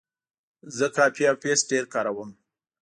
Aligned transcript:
زه 0.77 0.87
کاپي 0.95 1.23
او 1.29 1.35
پیسټ 1.43 1.65
ډېر 1.71 1.85
کاروم. 1.93 2.29